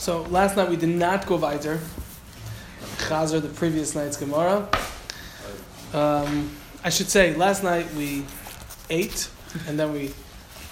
[0.00, 1.78] So last night we did not go weiter.
[3.00, 4.66] Chazer the previous night's Gemara.
[5.92, 8.24] Um, I should say last night we
[8.88, 9.28] ate
[9.68, 10.04] and then we,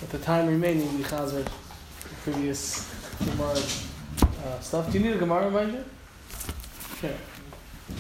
[0.01, 3.61] with the time remaining, we chazer the previous Gemara
[4.47, 4.91] uh, stuff.
[4.91, 5.85] Do you need a Gemara reminder?
[6.97, 7.15] Okay.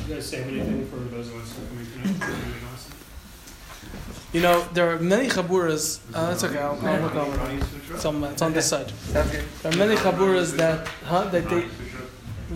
[0.06, 2.77] You guys say anything for those of us who are coming tonight?
[4.32, 6.00] You know there are many chaburas.
[6.14, 6.58] Uh, that's okay.
[6.58, 7.50] I'll, I'll look over.
[7.50, 7.62] it.
[7.90, 8.88] It's on, it's on this side.
[9.12, 11.24] There are many chaburas that, huh?
[11.30, 11.66] That they,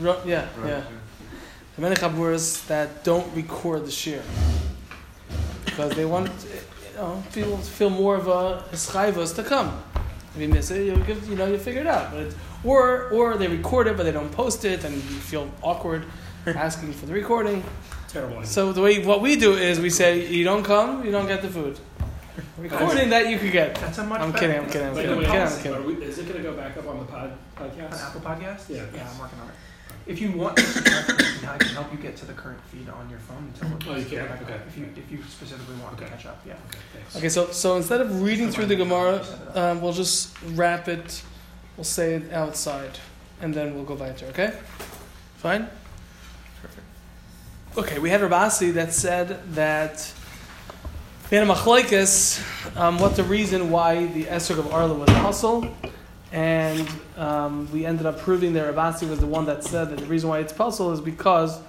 [0.03, 0.49] yeah, yeah.
[0.57, 0.83] There
[1.79, 4.23] are many chaburas that don't record the shir
[5.65, 6.29] because they want,
[6.91, 9.83] you know, people to feel more of a hischayvus to come.
[10.35, 12.11] If you miss it, you give, you know, you figure it out.
[12.11, 15.51] But it's, or or they record it but they don't post it, and you feel
[15.63, 16.05] awkward
[16.47, 17.65] asking for the recording.
[18.13, 18.37] Terrible.
[18.39, 18.47] idea.
[18.47, 21.43] So the way what we do is we say you don't come, you don't get
[21.43, 21.79] the food.
[22.59, 23.75] Recording that you could get.
[23.77, 24.63] That's a much I'm better- kidding.
[24.63, 24.89] I'm kidding.
[24.89, 25.21] I'm By kidding.
[25.21, 25.75] the I'm way, kidding.
[25.75, 28.01] I'm are we- is it going to go back up on the pod On podcast?
[28.07, 28.69] Apple Podcast?
[28.69, 28.85] Yeah.
[28.95, 29.55] Yeah, I'm working on it.
[30.05, 33.53] If you want, I can help you get to the current feed on your phone
[33.55, 34.27] until it Oh, you can?
[34.27, 34.43] back.
[34.43, 34.59] Okay.
[34.69, 36.13] If you if you specifically want to Okay.
[36.13, 36.55] catch up, yeah.
[36.55, 37.17] Okay, thanks.
[37.17, 41.23] Okay, so so instead of reading through the Gemara, um, we'll just wrap it.
[41.77, 42.99] We'll say it outside,
[43.41, 44.27] and then we'll go weiter.
[44.27, 44.53] Okay,
[45.37, 45.69] fine.
[47.75, 50.13] Okay, we had Rabasi that said that
[51.31, 51.47] had a
[52.77, 55.75] um, what the reason why the esrog of Arla was puzzle,
[56.33, 60.05] and um, we ended up proving that Rabasi was the one that said that the
[60.05, 61.61] reason why it's puzzle is because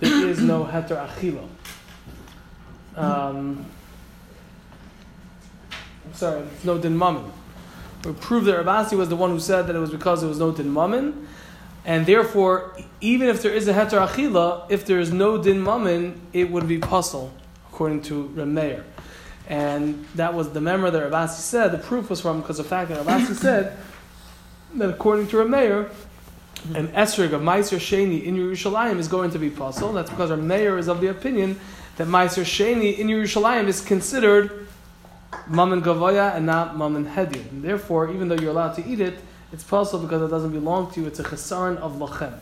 [0.00, 1.48] there is no heter achila.
[2.94, 3.64] Um,
[6.12, 7.32] sorry, it's no din mammon.
[8.04, 10.38] We proved that Rabasi was the one who said that it was because there was
[10.38, 11.26] no din mammon,
[11.84, 16.20] and therefore, even if there is a heter achila, if there is no din mammon,
[16.32, 17.32] it would be puzzle,
[17.70, 18.84] according to Remeir.
[19.46, 21.72] And that was the member that Rabasi said.
[21.72, 23.76] The proof was from because of the fact that Rabasi said
[24.74, 25.90] that according to Remeir,
[26.74, 29.92] an esrog of Meiser Sheni in Yerushalayim is going to be puzzle.
[29.92, 31.60] That's because Remeir is of the opinion
[31.96, 34.66] that Meiser Sheni in Yerushalayim is considered
[35.46, 37.50] Mammon Gavoya and not Mammon Hedin.
[37.50, 39.18] And therefore, even though you're allowed to eat it,
[39.54, 41.06] it's possible because it doesn't belong to you.
[41.06, 42.36] It's a chesaron of Lachem.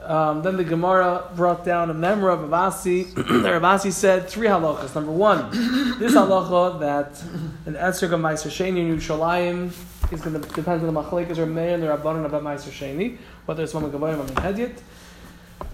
[0.00, 3.06] Um, then the Gemara brought down a memory of Abasi.
[3.14, 4.94] Abasi said three halachas.
[4.94, 5.50] Number one,
[5.98, 7.20] this halacha that
[7.66, 11.46] an esrog of Meiser Sheni in Yerushalayim is going to depend on the machlekes or
[11.46, 14.78] meir and the rabbanon about Meiser Sheni, whether it's Mammon Gavoya or Hedin.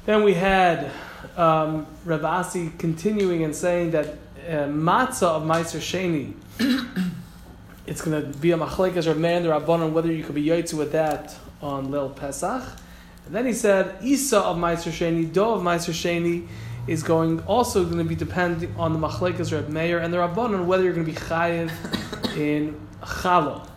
[0.06, 0.90] Then we had
[1.36, 4.06] um, Rabasi continuing and saying that
[4.48, 6.32] uh, matzah of Meiser Sheni,
[7.86, 10.74] it's going to be a machlekes or man the rabbanon whether you could be yaitzu
[10.74, 12.62] with that on Lil Pesach.
[13.26, 16.46] And then he said Isa of Meiser Sheni, dough of Meiser Sheni
[16.86, 20.66] is going also going to be depending on the machlekes or Meir and the rabbanon
[20.66, 21.70] whether you're going to be chayiv
[22.36, 23.68] in challah.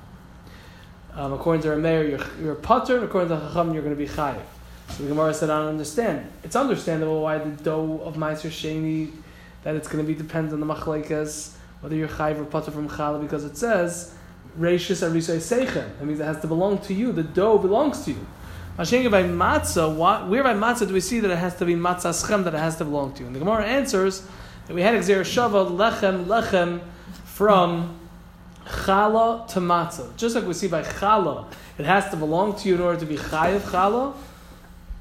[1.14, 4.00] Um, according to Rameir, you're, you're putter, and according to the Chacham, you're going to
[4.00, 4.40] be chayiv.
[4.90, 6.32] So the Gemara said, I don't understand.
[6.44, 9.12] It's understandable why the dough of Meiser Sheni,
[9.64, 12.90] that it's going to be dependent on the machlekes, whether you're chayiv or putter from
[12.90, 14.14] challah, because it says,
[14.60, 16.00] Reishis Arisai Seichem.
[16.00, 17.12] That means it has to belong to you.
[17.12, 18.26] The dough belongs to you.
[18.78, 21.76] Mashenga by matzah, what, where by matzah do we see that it has to be
[21.76, 23.28] matzah schem, that it has to belong to you?
[23.28, 24.28] And the Gemara answers
[24.68, 26.82] that we had gezeira shava, lechem, lechem,
[27.26, 28.00] from
[28.66, 30.16] challah to matzah.
[30.16, 31.46] Just like we see by challah,
[31.78, 34.16] it has to belong to you in order to be chayiv challah.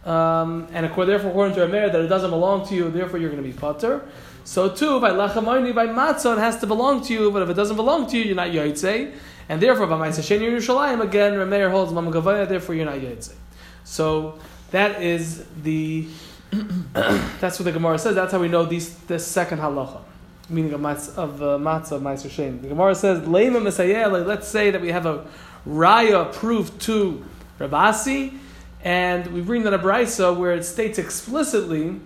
[0.07, 3.43] Um, and therefore, according to Rameir, that it doesn't belong to you, therefore you're going
[3.43, 4.07] to be potter.
[4.47, 7.55] So too, by lechem by matzah, it has to belong to you, but if it
[7.55, 9.13] doesn't belong to you, you're not yotzei.
[9.49, 13.35] And therefore, by Ma'aseh Sheni Yerushalayim, again, Rameir holds Mama Gavaya, therefore you're not yotzei.
[13.83, 14.39] So
[14.71, 16.07] that is the,
[16.93, 18.15] that's what the Gemara says.
[18.15, 20.01] That's how we know these, this second halacha,
[20.49, 22.63] meaning of, matz, of uh, matzah of Ma'aseh Sheni.
[22.63, 25.27] The Gemara says, Leima Mesayeh, let's say that we have a
[25.67, 27.25] raya proof to
[27.59, 28.39] Rabasi,
[28.85, 32.01] and we bring that a brisa where it states explicitly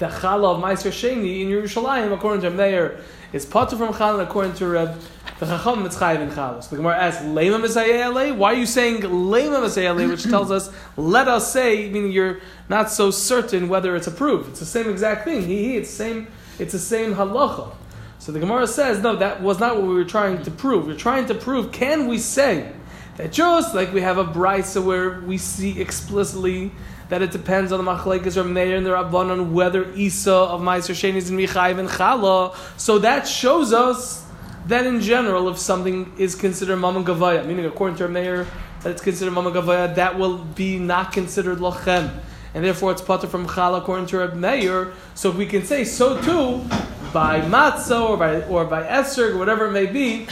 [0.00, 3.00] that challah of Meiser Sheni in Yerushalayim, according to Meir,
[3.32, 4.98] is potter from challah, according to Reb,
[5.38, 6.62] the chacham it's chayiv in challah.
[6.62, 8.36] So the Gemara asks, "Lema Mesayele?
[8.36, 12.90] Why are you saying Lema Mesayele?" Which tells us, "Let us say," meaning you're not
[12.90, 14.50] so certain whether it's approved.
[14.50, 15.42] It's the same exact thing.
[15.42, 16.26] He, he, it's the same.
[16.58, 17.72] It's the same halacha.
[18.18, 20.86] So the Gemara says, "No, that was not what we were trying to prove.
[20.86, 21.72] We're trying to prove.
[21.72, 22.72] Can we say?"
[23.16, 26.72] That just like we have a brisa where we see explicitly
[27.10, 30.60] that it depends on the machlekes or meir and the rabban on whether Isa of
[30.60, 32.54] Meiser Sheni is in Michayv and Chala.
[32.78, 34.24] So that shows us
[34.66, 38.46] that in general, if something is considered Mama Gavaya, meaning according to Meir
[38.82, 42.16] that it's considered Mama Gavaya, that will be not considered Lachem.
[42.54, 44.92] And therefore it's Pater from Chala according to Reb Meir.
[45.14, 46.64] So if we can say so too
[47.12, 50.28] by Matzah or by or by Esrog or whatever it may be.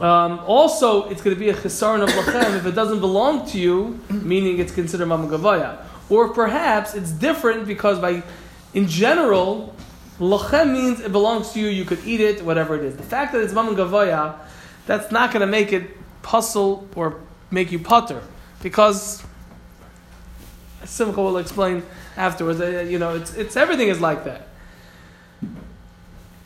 [0.00, 3.58] Um, also, it's going to be a chesaron of lachem if it doesn't belong to
[3.58, 5.82] you, meaning it's considered mamon gavaya.
[6.10, 8.22] Or perhaps it's different because by,
[8.74, 9.74] in general,
[10.18, 12.96] lachem means it belongs to you, you could eat it, whatever it is.
[12.96, 14.38] The fact that it's mamon gavaya,
[14.84, 17.20] that's not going to make it puzzle or
[17.50, 18.20] make you putter,
[18.62, 19.24] because
[20.84, 21.82] Simcha will explain
[22.16, 22.60] afterwards.
[22.60, 24.48] uh, You know, it's, it's everything is like that.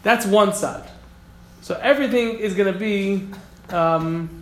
[0.02, 0.88] That's one side.
[1.60, 3.28] So everything is going to be.
[3.74, 4.40] Um,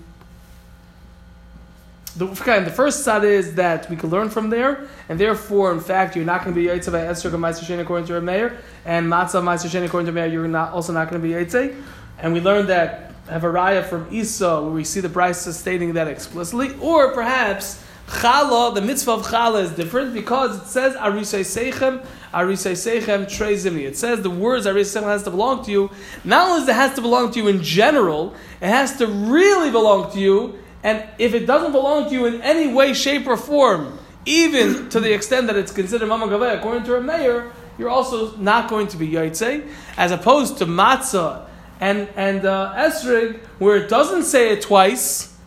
[2.17, 6.17] the, the first side is that we can learn from there, and therefore, in fact,
[6.17, 8.59] you're not going to be Yitzhak by Esther and Meister Shen according to Reb Meir,
[8.85, 11.81] and Matzah Meister Shen according to Meir, you're not, also not going to be Yitzhak.
[12.19, 15.93] And we learned that have a raya from Esau, where we see the Brisa stating
[15.93, 21.41] that explicitly, or perhaps Chala, the mitzvah of Chala is different because it says Arisei
[21.41, 23.83] Seichem, Arisei Seichem Trezimi.
[23.83, 25.91] It says the words Arisei Seichem has to belong to you.
[26.25, 29.71] Not only does it has to belong to you in general, it has to really
[29.71, 30.59] belong to you.
[30.83, 35.01] And if it doesn't belong to you in any way, shape, or form, even to
[35.01, 38.89] the extent that it's considered Mama Gaveh, according to a mayor, you're also not going
[38.89, 39.69] to be Yaitse,
[39.99, 41.47] as opposed to Matzah
[41.79, 45.38] and, and uh, Esrig, where it doesn't say it twice.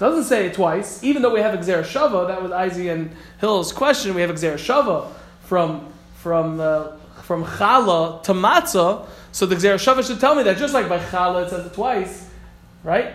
[0.00, 2.26] Doesn't say it twice, even though we have gezeira shava.
[2.26, 4.14] That was Izzy and Hill's question.
[4.14, 5.12] We have gezeira shava
[5.44, 9.06] from from uh, from Chala to Matzah.
[9.32, 11.74] So the gezeira shava should tell me that just like by Chala it says it
[11.74, 12.30] twice,
[12.82, 13.14] right?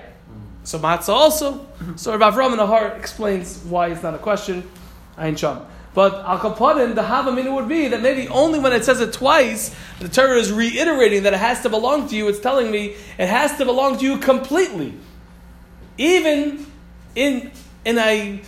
[0.63, 1.65] So Matzah also.
[1.95, 4.69] So Rav Ram Nahar explains why it's not a question.
[5.17, 5.65] Ayin Sham.
[5.95, 9.75] But Al Kapadin, the Havamina would be that maybe only when it says it twice,
[9.99, 12.27] the Torah is reiterating that it has to belong to you.
[12.27, 14.93] It's telling me it has to belong to you completely.
[15.97, 16.67] Even
[17.15, 17.51] in
[17.83, 18.41] in a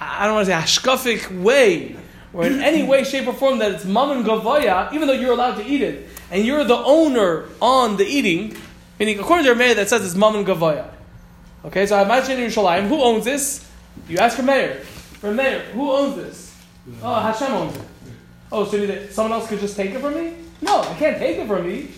[0.00, 1.96] I don't want to say hashkafic way,
[2.32, 5.56] or in any way, shape, or form that it's mammon gavaya, even though you're allowed
[5.56, 8.56] to eat it, and you're the owner on the eating,
[8.98, 10.90] meaning according to Rameir that says it's mammon gavaya.
[11.66, 13.68] Okay, so I imagine in Yerushalayim, who owns this?
[14.08, 14.82] You ask Rameir.
[15.34, 16.56] mayor, who owns this?
[17.02, 17.82] Oh, Hashem owns it.
[18.50, 20.34] Oh, so someone else could just take it from me?
[20.62, 21.90] No, I can't take it from me.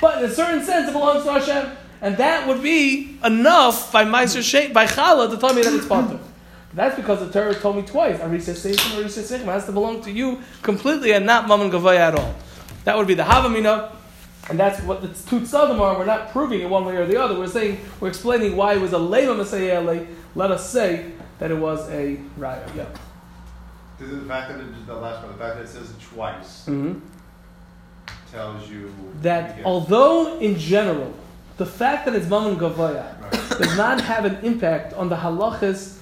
[0.00, 1.76] But in a certain sense, it belongs to Hashem.
[2.00, 5.86] And that would be enough by Meiser Sheikh, by Chala, to tell me that it's
[5.86, 6.18] Pater.
[6.74, 8.18] That's because the Torah told me twice.
[8.20, 12.14] Arisa Seishim, Arisa Seishim has to belong to you completely and not Mammon Gavaya at
[12.14, 12.34] all.
[12.84, 13.90] That would be the Havamina.
[14.48, 15.98] And that's what the two tzadim are.
[15.98, 17.38] We're not proving it one way or the other.
[17.38, 21.56] We're saying, we're explaining why it was a Leima Mesayeh Let us say that it
[21.58, 22.74] was a Raya.
[22.76, 22.86] Yeah.
[23.98, 26.00] This is the fact that it, the last one, the fact that it says it
[26.00, 26.98] twice Mm-hmm.
[28.32, 28.92] tells you
[29.22, 31.12] That although in general,
[31.58, 33.58] the fact that it's Mammon Gavaya Right.
[33.58, 35.98] does not have an impact on the halachas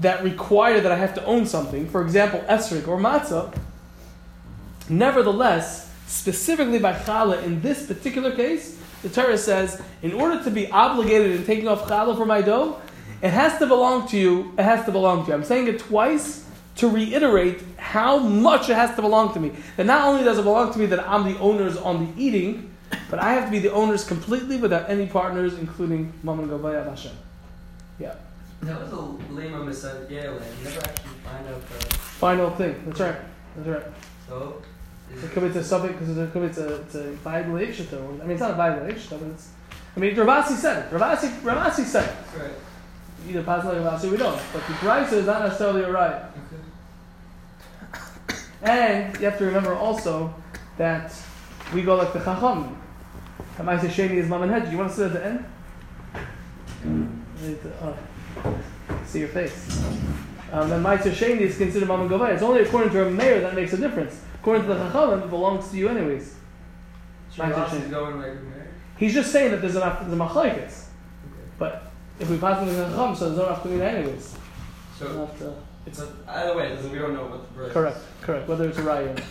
[0.00, 3.54] that require that I have to own something, for example, esrik or matzah,
[4.88, 10.70] nevertheless, specifically by challah in this particular case, the Torah says, in order to be
[10.70, 12.80] obligated in taking off challah for my dough,
[13.22, 15.34] it has to belong to you, it has to belong to you.
[15.34, 16.44] I'm saying it twice
[16.76, 19.52] to reiterate how much it has to belong to me.
[19.76, 22.71] That not only does it belong to me that I'm the owners on the eating,
[23.10, 27.12] but I have to be the owners completely without any partners, including Mammon Gavaya Hashem.
[27.98, 28.14] Yeah.
[28.62, 29.00] That was a
[29.32, 30.08] lame mistake.
[30.08, 31.74] Yeah, like, you never actually find out the.
[32.22, 32.82] Final thing.
[32.86, 33.16] That's right.
[33.56, 33.92] That's right.
[34.28, 34.62] So.
[35.14, 36.98] It could be to something because it could be to, to.
[37.98, 39.48] I mean, it's not a Bible Ishita, but it's.
[39.94, 40.90] I mean, Ravasi said it.
[40.90, 42.14] Ravasi, Ravasi said it.
[42.24, 42.52] That's right.
[43.28, 44.40] Either Pasal or Ravasi, we don't.
[44.52, 46.22] But the price is not necessarily right.
[46.24, 46.62] Okay.
[48.62, 50.32] And you have to remember also
[50.78, 51.12] that
[51.74, 52.80] we go like the Chacham.
[53.56, 54.70] Kamaisa Sheni is Maman Hedge.
[54.70, 55.44] You want to sit at the end?
[56.84, 57.96] I to, uh,
[59.04, 59.82] see your face.
[60.52, 62.34] Um, then Meiser Sheni is considered Maman Gavai.
[62.34, 64.22] It's only according to a mayor that makes a difference.
[64.40, 66.34] According to the Chachamim, it belongs to you anyways.
[67.30, 68.68] So Mine's is going like there.
[68.98, 70.86] He's just saying that there's an there's a machlekes.
[71.58, 71.90] But
[72.20, 74.36] if we pass on the Chacham, so there's no afternoon anyways.
[74.98, 75.56] So Not,
[75.86, 76.76] it's a, either way.
[76.90, 77.72] We don't know what the verse.
[77.72, 78.48] correct, correct.
[78.48, 79.24] Whether it's a raya or not.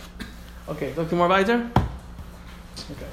[0.68, 1.16] Okay, Dr.
[1.16, 1.70] More weiter?
[1.76, 3.06] Okay.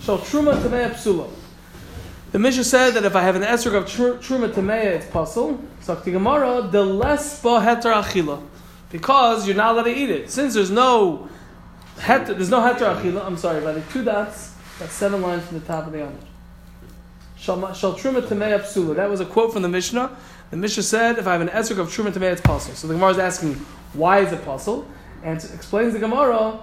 [0.00, 1.30] So Truma Tameya Psula.
[2.32, 5.60] The Mishnah said that if I have an esrog of tr- Truma Tameya, it's puzzle.
[5.86, 8.42] The Gemara, the less heter achila.
[8.90, 10.30] Because you're not allowed to eat it.
[10.30, 11.28] Since there's no
[11.98, 15.60] heter, there's no heter achila, I'm sorry, by the two dots, that's seven lines from
[15.60, 16.16] the top of the Amud.
[17.36, 18.96] Shal ma- Truma Tameya Psula.
[18.96, 20.16] That was a quote from the Mishnah.
[20.50, 22.74] The Mishnah said, if I have an esrog of Truma Tameya, it's puzzle.
[22.74, 23.54] So the Gemara is asking,
[23.92, 24.86] why is it puzzle?
[25.22, 26.58] And it explains the Gemara,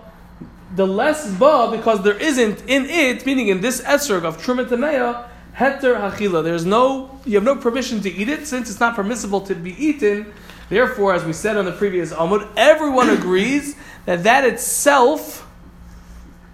[0.75, 5.28] the less ba because there isn't in it, meaning in this esrog of trumat tameya,
[5.56, 6.44] heter hachila.
[6.44, 9.72] There's no, you have no permission to eat it since it's not permissible to be
[9.84, 10.34] eaten.
[10.70, 13.75] Therefore, as we said on the previous Amud, everyone agrees
[14.06, 15.48] that that itself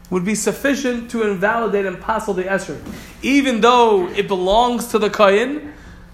[0.09, 2.81] would be sufficient to invalidate and passel the esrog.
[3.21, 5.73] Even though it belongs to the Kayin,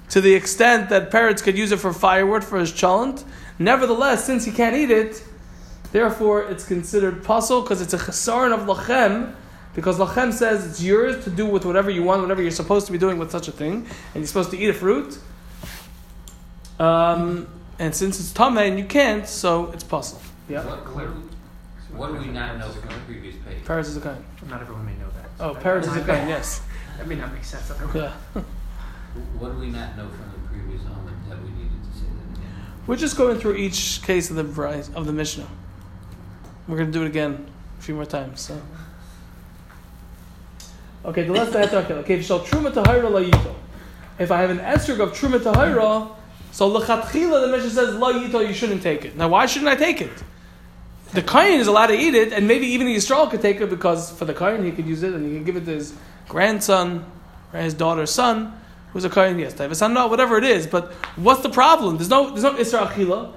[0.10, 3.24] to the extent that parrots could use it for firewood for his chalent,
[3.60, 5.24] nevertheless, since he can't eat it,
[5.94, 9.34] therefore it's considered puzzle because it's a chesaron of lachem,
[9.74, 12.92] because lachem says it's yours to do with whatever you want, whatever you're supposed to
[12.92, 13.76] be doing with such a thing,
[14.14, 15.18] and you're supposed to eat a fruit.
[16.80, 17.48] Um,
[17.80, 20.20] and since it's tameh and you can't, so it's puzzle.
[20.50, 20.66] Yeah.
[20.66, 21.30] What, what, do-
[21.96, 23.64] what do we not know from the previous page?
[23.66, 24.24] Parrots is a kind.
[24.50, 25.30] Not everyone may know that.
[25.40, 26.30] Oh, Paris is that a might- kind.
[26.30, 26.62] Yes.
[26.98, 27.96] That may not make sense otherwise.
[28.36, 28.42] Yeah.
[29.40, 32.38] What do we not know from the previous Omen that we needed to say that
[32.40, 32.52] again?
[32.88, 35.48] We're just going through each case of the of the Mishnah.
[36.68, 37.46] We're to do it again
[37.80, 38.42] a few more times.
[38.42, 38.62] So.
[41.06, 43.56] Okay, the last heter Okay, shall truma tahira.
[44.20, 46.16] If I have an esrog of truma tahira,
[46.52, 49.18] so lechatchila the Mishnah says la yito, you shouldn't take it.
[49.18, 50.12] Now, why shouldn't I take it?
[51.12, 53.70] The kohen is allowed to eat it, and maybe even the Yisrael could take it
[53.70, 55.94] because for the kohen he could use it and he can give it to his
[56.28, 57.06] grandson
[57.52, 58.54] or his daughter's son,
[58.94, 59.38] who's a kohen.
[59.38, 60.66] Yes, to have a son, no, whatever it is.
[60.66, 61.98] But what's the problem?
[61.98, 63.34] There's no, there's no isra achila.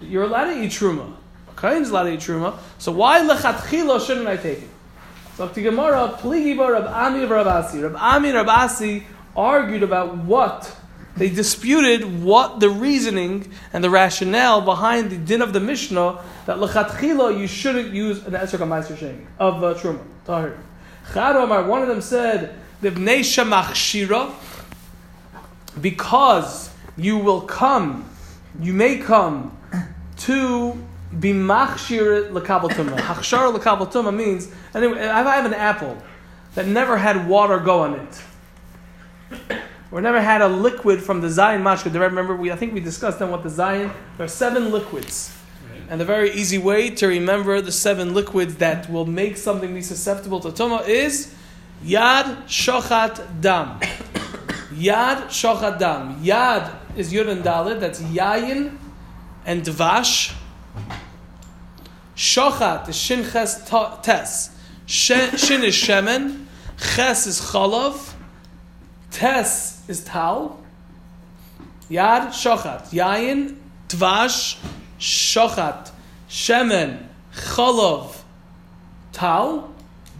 [0.00, 1.14] You're allowed to eat truma.
[1.62, 2.58] A is allowed to eat truma.
[2.78, 4.68] So why lechatchila shouldn't I take it?
[5.36, 7.80] So to Gemara, Pligi bar Rab Ami Rab Asi.
[7.80, 9.04] Rab Ami Rab Asi
[9.36, 10.76] argued about what
[11.16, 16.58] they disputed what the reasoning and the rationale behind the din of the Mishnah that
[16.58, 20.00] lechatchila you shouldn't use an esrog ma'aser sheni of uh, truma.
[20.24, 20.58] Tahir.
[21.12, 21.36] Chad
[21.68, 24.32] one of them said the bnei shemach shira
[25.80, 28.08] because you will come,
[28.60, 29.56] you may come
[30.18, 30.76] to
[31.18, 32.96] be machshir lekabel tumah.
[32.98, 34.98] Hachshar lekabel tumah means anyway.
[34.98, 36.00] If I have an apple
[36.54, 38.22] that never had water go on it,
[39.90, 41.92] or never had a liquid from the Zion mashka.
[41.92, 42.36] Remember?
[42.36, 43.90] We I think we discussed then what the Zion.
[44.16, 45.36] There are seven liquids,
[45.88, 49.82] and the very easy way to remember the seven liquids that will make something be
[49.82, 51.34] susceptible to tumah is
[51.84, 53.80] yad shochat dam.
[54.70, 56.22] Yad shochat dam.
[56.22, 57.80] Yad is yud and dalit.
[57.80, 58.76] That's yayin
[59.44, 60.36] and dvash.
[62.20, 63.64] Shochat is shin ches
[64.02, 64.50] tes.
[64.84, 66.44] Shin is shemen.
[66.78, 68.12] Ches is chalav.
[69.10, 70.60] Tes is tal.
[71.90, 72.90] Yad shochat.
[72.90, 73.56] Yayin
[73.88, 74.58] dvash.
[74.98, 75.92] Shochat.
[76.28, 77.06] Shemen.
[77.34, 78.18] Chalav.
[79.14, 79.72] Tal.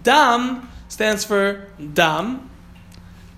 [0.03, 2.49] Dam stands for dam.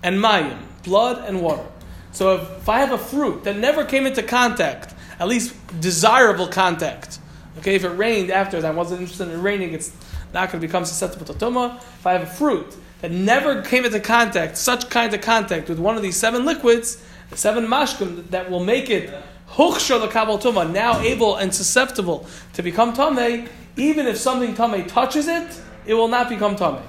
[0.01, 0.57] And mayim.
[0.83, 1.65] Blood and water.
[2.13, 6.47] So if, if I have a fruit that never came into contact, at least desirable
[6.47, 7.19] contact,
[7.59, 9.91] okay, if it rained after, that, I wasn't interested in raining, it's
[10.33, 11.77] not going to become susceptible to tumah.
[11.77, 15.79] If I have a fruit that never came into contact, such kind of contact with
[15.79, 19.13] one of these seven liquids, the seven mashkim that will make it
[19.49, 25.27] huksha lekabel tumah, now able and susceptible to become tameh, even if something tameh touches
[25.27, 26.81] it, it will not become tameh.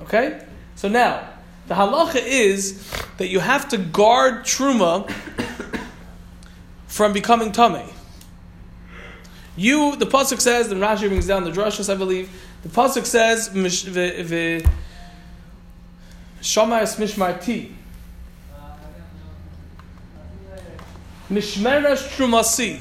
[0.00, 0.42] Okay?
[0.74, 1.28] So now,
[1.68, 5.10] the halacha is that you have to guard truma
[6.86, 7.84] from becoming tummy.
[9.56, 12.30] You, the pasuk says, the Rashi brings down the drashas, I believe.
[12.62, 14.64] The pasuk says, "Mish- ve- ve-
[16.42, 17.72] "Shomayas mishmarti."
[21.30, 22.80] Mishmeresh trumasi.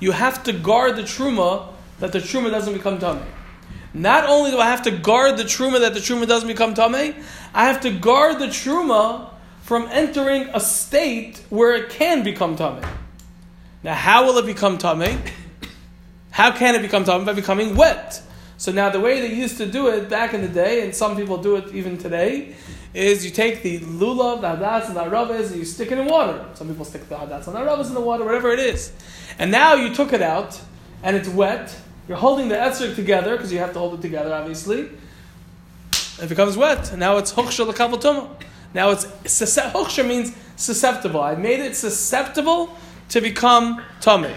[0.00, 1.68] You have to guard the truma
[2.00, 3.22] that the truma doesn't become tummy.
[3.94, 7.14] Not only do I have to guard the truma that the truma doesn't become tummy,
[7.54, 9.30] I have to guard the truma
[9.62, 12.82] from entering a state where it can become tummy.
[13.82, 15.18] Now, how will it become tummy?
[16.38, 17.24] How can it become tummy?
[17.24, 18.22] By becoming wet.
[18.58, 21.16] So now the way they used to do it back in the day, and some
[21.16, 22.54] people do it even today,
[22.94, 26.06] is you take the lulav, the hadas, and the aravas, and you stick it in
[26.06, 26.44] water.
[26.54, 28.92] Some people stick the hadas and the aravas in the water, whatever it is.
[29.40, 30.60] And now you took it out,
[31.02, 31.74] and it's wet.
[32.06, 34.90] You're holding the esrog together, because you have to hold it together, obviously.
[36.22, 38.28] It becomes wet, and now it's huksha l'kavatumah.
[38.74, 41.20] Now it's hoksha means susceptible.
[41.20, 42.76] I made it susceptible
[43.08, 44.34] to become tummy.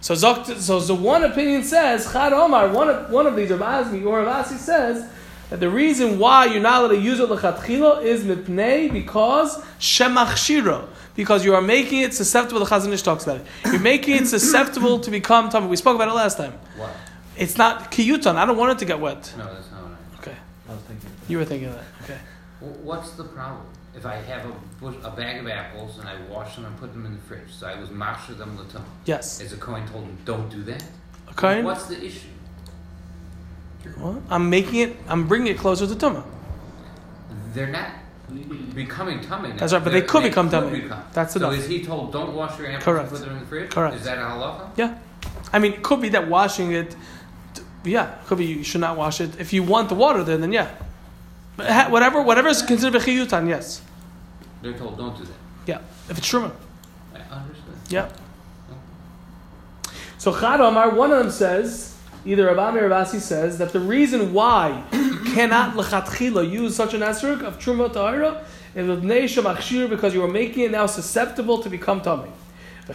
[0.00, 3.88] So, Zokt, so the one opinion says, Chad Omar, one of, one of these, Rav
[3.88, 5.10] Ami or Rav Asi says,
[5.50, 10.86] that the reason why you're not allowed to use it lechatchila is mipnei because shemachshira,
[11.16, 12.60] because you are making it susceptible.
[12.60, 13.46] The Chazon Ish talks about it.
[13.64, 15.66] You're making it susceptible to become tummy.
[15.66, 16.52] We spoke about it last time.
[16.76, 16.90] What?
[17.36, 18.36] It's not kiyutan.
[18.36, 19.32] I don't want it to get wet.
[19.38, 20.18] No, that's not what I.
[20.18, 20.36] Okay,
[20.68, 21.10] I was thinking.
[21.28, 21.84] you were thinking of that.
[22.04, 22.18] Okay.
[22.82, 23.64] What's the problem?
[23.98, 26.92] If I have a, bush, a bag of apples and I wash them and put
[26.92, 28.84] them in the fridge, so I was mashing them latum.
[29.06, 29.40] Yes.
[29.40, 30.84] As a coin told him, don't do that.
[31.26, 31.62] A Okay.
[31.64, 32.28] What's the issue?
[33.98, 34.96] Well, I'm making it.
[35.08, 36.22] I'm bringing it closer to tumah.
[37.54, 37.90] They're not
[38.72, 39.50] becoming tummy.
[39.56, 40.82] That's right, but they could become tummy.
[40.82, 41.02] become.
[41.12, 41.54] That's so enough.
[41.54, 43.10] is he told don't wash your apples Correct.
[43.10, 43.70] and put them in the fridge?
[43.70, 43.96] Correct.
[43.96, 44.70] Is that a halacha?
[44.76, 44.96] Yeah.
[45.52, 46.94] I mean, it could be that washing it,
[47.84, 49.40] Yeah, could be you should not wash it.
[49.40, 50.70] If you want the water there, then yeah.
[51.56, 53.82] Whatever, whatever is considered bechiyutan, yes.
[54.62, 55.34] They're told don't do that.
[55.66, 56.52] Yeah, if it's truma.
[57.14, 57.74] I understood.
[57.88, 58.08] Yeah.
[60.18, 61.96] So Chad Omar, one of them says,
[62.26, 67.02] either Rabbi or Rabasi says, that the reason why you cannot lechatchila use such an
[67.02, 71.62] esrog of truma tahira is with neisha machshir because you are making it now susceptible
[71.62, 72.30] to become tummy.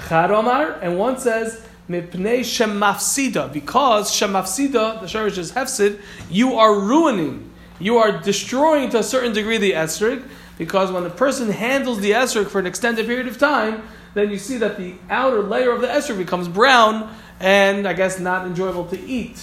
[0.10, 6.80] Chad Omar, and one says, mipnei shemafsida, because shemafsida, the sharish is hefsid, you are
[6.80, 10.24] ruining, you are destroying to a certain degree the esrog,
[10.58, 13.84] because when a person handles the esrog for an extended period of time,
[14.14, 18.20] then you see that the outer layer of the esrog becomes brown and I guess
[18.20, 19.40] not enjoyable to eat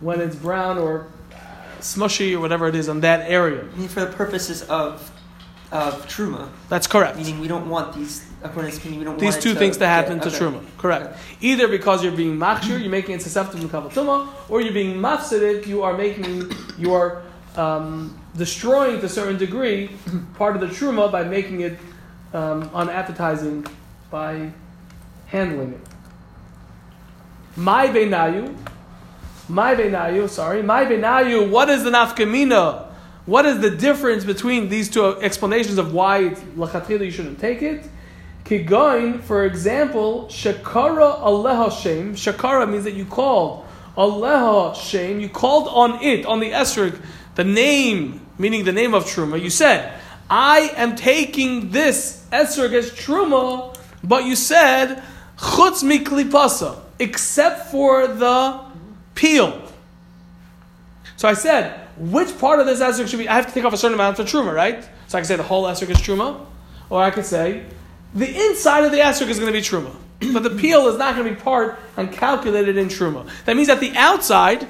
[0.00, 1.06] when it's brown or
[1.80, 3.62] smushy or whatever it is on that area.
[3.62, 5.10] I mean, for the purposes of
[5.70, 7.16] of truma, That's correct.
[7.16, 8.28] meaning we don't want these.
[8.42, 10.62] According to opinion, we don't These two it things to happen yeah, to truma.
[10.76, 11.16] Correct.
[11.40, 15.66] Either because you're being machshir, you're making it susceptible to kavatuma, or you're being mafsided,
[15.66, 17.22] you are making you are
[17.56, 19.90] um, destroying to a certain degree
[20.34, 21.78] part of the truma by making it
[22.32, 23.66] um, unappetizing
[24.10, 24.50] by
[25.26, 25.80] handling it.
[27.56, 28.56] My benayu,
[29.48, 31.50] my benayu, sorry, my benayu.
[31.50, 32.86] What is the nafkamina?
[33.24, 37.84] What is the difference between these two explanations of why lachatchila you shouldn't take it?
[38.44, 42.14] Kigoin, for example, shakara aleha shem.
[42.14, 43.64] Shakara means that you called
[43.96, 45.20] aleha shem.
[45.20, 47.00] You called on it, on the esrog,
[47.34, 49.40] the name, meaning the name of truma.
[49.40, 49.92] You said,
[50.28, 55.02] "I am taking this esrog as truma," but you said,
[55.38, 58.60] "Chutz miklipasa," except for the
[59.14, 59.60] peel.
[61.16, 63.28] So I said, which part of this esrog should be?
[63.28, 64.82] I have to take off a certain amount for truma, right?
[65.06, 66.40] So I can say the whole esrog is truma,
[66.90, 67.64] or I could say
[68.14, 69.94] the inside of the esrog is going to be truma,
[70.32, 73.28] but the peel is not going to be part and calculated in truma.
[73.44, 74.66] That means that the outside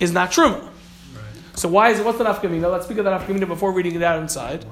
[0.00, 0.68] is not truma.
[1.54, 2.04] So why is it?
[2.04, 2.70] What's the nafkamina?
[2.70, 4.64] Let's speak of the nafkamina before reading it out inside.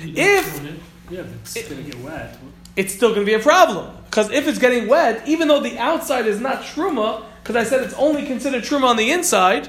[0.00, 0.74] If- it,
[1.10, 2.38] yeah, but it's gonna get wet.
[2.76, 5.76] It's still going to be a problem because if it's getting wet, even though the
[5.76, 9.68] outside is not truma, because I said it's only considered truma on the inside,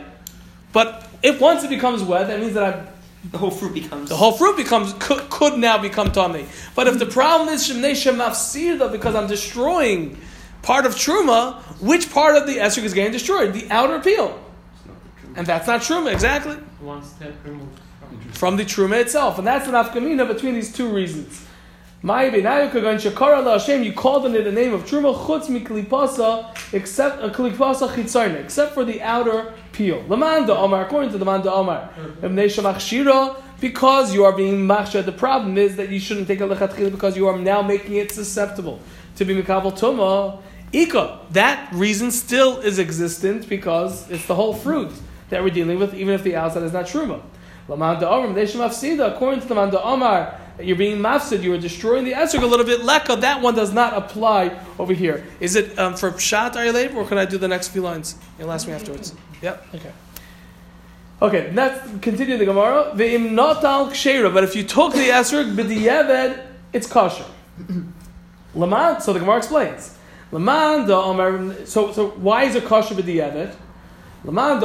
[0.71, 4.09] but if once it becomes wet, that means that I've The whole fruit becomes.
[4.09, 6.45] The whole fruit becomes could, could now become tummy.
[6.75, 10.17] But if the problem is shemnei shemafsirda because I'm destroying
[10.61, 13.53] part of truma, which part of the esrog is getting destroyed?
[13.53, 14.39] The outer peel,
[15.35, 18.19] and that's not truma exactly One step removed from.
[18.31, 21.45] from the truma itself, and that's the nafkamina between these two reasons.
[22.03, 23.83] My benayuk again shakara la Hashem.
[23.83, 28.73] You called on it the name of truma chutz miklipasa, except a klipasa chitzarna, except
[28.73, 30.03] for the outer peel.
[30.05, 31.89] Lamanda Omar, according to the Manda Omar,
[32.21, 35.05] Ibnei Shamach Shira, because you are being machshir.
[35.05, 38.11] The problem is that you shouldn't take a lechatchila because you are now making it
[38.11, 38.79] susceptible
[39.17, 40.41] to be mikabel tuma.
[40.73, 44.91] Ika, that reason still is existent because it's the whole fruit
[45.31, 47.21] that we're dealing with, even if the outside is not truma.
[47.67, 51.57] Lamanda Omar, Ibnei Shamach Sida, according to the Manda Omar, you're being mafsid, you are
[51.57, 52.83] destroying the esrog a little bit.
[52.83, 55.25] Leka, that one does not apply over here.
[55.39, 57.81] Is it um, for pshat are you late, or can I do the next few
[57.81, 58.15] lines?
[58.37, 59.15] You'll ask me afterwards.
[59.41, 59.67] Yep.
[59.75, 59.91] Okay.
[61.21, 61.51] Okay.
[61.53, 62.91] Let's continue the Gemara.
[62.95, 67.25] Ve'im not al kshera, but if you took the esrog b'diyeved, it's kosher.
[68.55, 69.01] Laman.
[69.01, 69.97] So the Gemara explains.
[70.31, 71.65] Laman da Omar.
[71.65, 73.55] So so why is it kosher b'diyeved?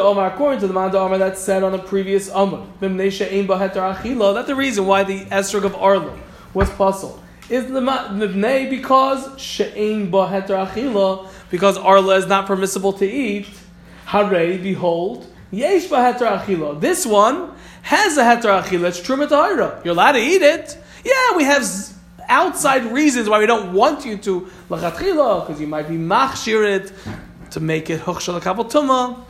[0.03, 4.55] Omar, according to the Man da Omar that said on the previous achila, that the
[4.55, 6.19] reason why the esrog of Arlo
[6.53, 13.07] was puzzle is Mibnei because she'ein ba heter achila, because Arla is not permissible to
[13.07, 13.47] eat.
[14.05, 16.81] Hare, behold, yesh heter.
[16.81, 18.85] This one has a heter.
[18.85, 19.83] It's truma tahira.
[19.85, 20.77] You're allowed to eat it.
[21.03, 21.65] Yeah, we have
[22.29, 26.93] outside reasons why we don't want you to because you might be machshir it
[27.53, 29.25] to make it huchshal kabel tuma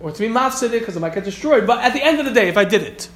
[0.00, 1.66] or to be mafsid because it might get destroyed.
[1.66, 3.08] But at the end of the day, if I did it,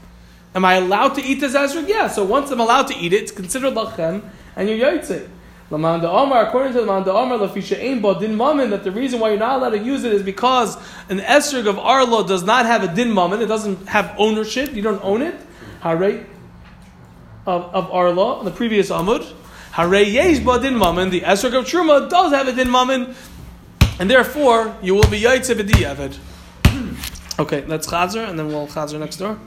[0.55, 1.88] am I allowed to eat this esrog?
[1.88, 2.09] Yeah.
[2.09, 4.23] So once I'm allowed to eat it, it's considered lachem,
[4.57, 5.29] and you're yotzei.
[5.70, 9.18] Lamanda Omar, according to the Lamanda Omar, lafisha ein ba din mamin, that the reason
[9.18, 10.77] why you're not allowed to use it is because
[11.09, 14.83] an esrog of Arlo does not have a din mamin, it doesn't have ownership, you
[14.83, 15.35] don't own it.
[15.81, 16.27] Hare
[17.47, 19.33] of, of Arlo, the previous Amud.
[19.73, 23.14] Hare yesh ba din mamin, the esrog of Truma does have a din mamin,
[23.99, 26.18] and therefore you will be yaitze b'di'evid.
[27.38, 29.38] Okay, let's chazer, and then we'll chazer next door.